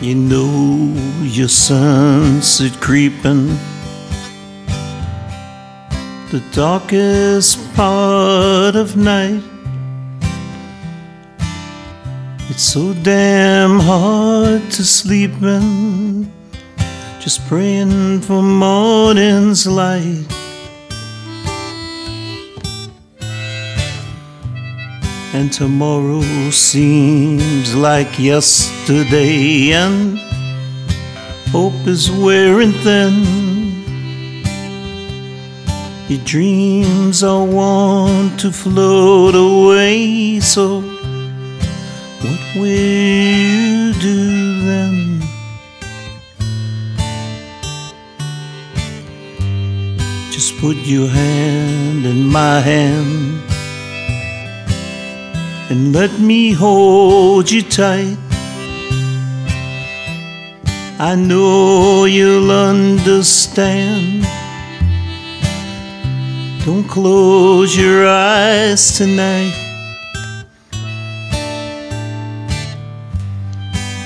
You 0.00 0.14
know 0.14 0.94
your 1.22 1.48
sunset 1.48 2.80
creeping, 2.80 3.48
the 6.30 6.40
darkest 6.52 7.58
part 7.74 8.76
of 8.76 8.96
night. 8.96 9.42
It's 12.48 12.62
so 12.62 12.94
damn 13.02 13.80
hard 13.80 14.70
to 14.70 14.84
sleep 14.84 15.32
in, 15.42 16.32
just 17.18 17.44
praying 17.48 18.20
for 18.20 18.40
morning's 18.40 19.66
light. 19.66 20.37
And 25.34 25.52
tomorrow 25.52 26.22
seems 26.50 27.74
like 27.74 28.18
yesterday, 28.18 29.72
and 29.72 30.18
hope 31.50 31.86
is 31.86 32.10
wearing 32.10 32.72
thin. 32.72 33.24
Your 36.08 36.24
dreams 36.24 37.22
are 37.22 37.44
want 37.44 38.40
to 38.40 38.50
float 38.50 39.34
away, 39.34 40.40
so 40.40 40.80
what 42.22 42.40
will 42.56 42.66
you 42.66 43.92
do 44.00 44.62
then? 44.64 45.20
Just 50.30 50.56
put 50.58 50.76
your 50.78 51.08
hand 51.08 52.06
in 52.06 52.26
my 52.26 52.60
hand 52.60 53.27
and 55.70 55.92
let 55.92 56.18
me 56.18 56.52
hold 56.52 57.50
you 57.50 57.62
tight. 57.62 58.16
I 60.98 61.14
know 61.14 62.06
you'll 62.06 62.50
understand. 62.50 64.26
Don't 66.64 66.88
close 66.88 67.76
your 67.76 68.08
eyes 68.08 68.96
tonight. 68.96 69.52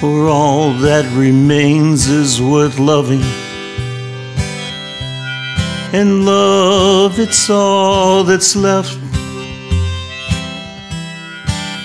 For 0.00 0.28
all 0.28 0.72
that 0.74 1.04
remains 1.16 2.08
is 2.08 2.42
worth 2.42 2.80
loving. 2.80 3.22
And 5.92 6.26
love, 6.26 7.20
it's 7.20 7.48
all 7.48 8.24
that's 8.24 8.56
left 8.56 8.98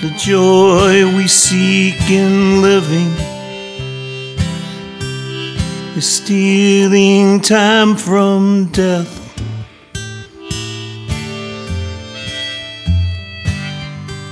the 0.02 0.10
joy 0.12 1.06
we 1.16 1.28
seek 1.28 2.00
in 2.10 2.62
living 2.62 3.12
is 5.98 6.08
stealing 6.08 7.42
time 7.42 7.96
from 7.96 8.66
death. 8.72 9.16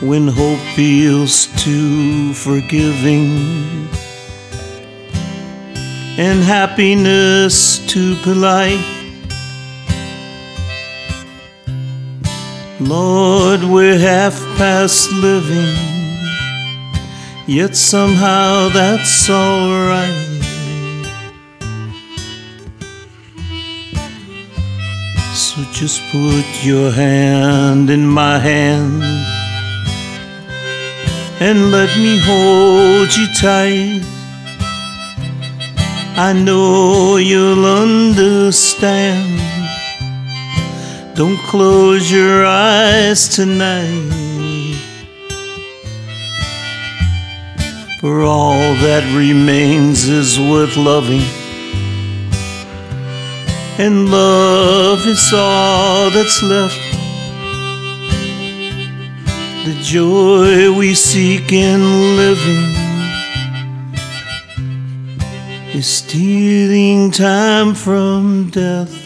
When 0.04 0.28
hope 0.28 0.60
feels 0.76 1.48
too 1.64 2.34
forgiving 2.36 3.90
and 6.20 6.44
happiness 6.44 7.80
too 7.88 8.16
polite. 8.22 8.95
Lord, 12.80 13.64
we're 13.64 13.98
half 13.98 14.36
past 14.58 15.10
living, 15.14 15.78
yet 17.48 17.74
somehow 17.74 18.68
that's 18.68 19.30
alright. 19.30 20.12
So 25.34 25.64
just 25.72 26.02
put 26.12 26.46
your 26.66 26.92
hand 26.92 27.90
in 27.90 28.06
my 28.06 28.40
hand 28.40 29.02
and 31.40 31.72
let 31.72 31.98
me 31.98 32.20
hold 32.20 33.16
you 33.16 33.28
tight. 33.40 34.04
I 36.18 36.34
know 36.34 37.16
you'll 37.16 37.66
understand. 37.66 39.55
Don't 41.16 41.38
close 41.38 42.12
your 42.12 42.46
eyes 42.46 43.30
tonight. 43.30 44.12
For 48.02 48.24
all 48.24 48.60
that 48.84 49.04
remains 49.16 50.10
is 50.10 50.38
worth 50.38 50.76
loving. 50.76 51.24
And 53.80 54.12
love 54.12 55.08
is 55.08 55.32
all 55.34 56.10
that's 56.10 56.44
left. 56.44 56.82
The 59.66 59.80
joy 59.82 60.78
we 60.78 60.94
seek 60.96 61.54
in 61.54 62.18
living 62.18 62.76
is 65.74 65.88
stealing 65.88 67.10
time 67.10 67.74
from 67.74 68.50
death. 68.50 69.05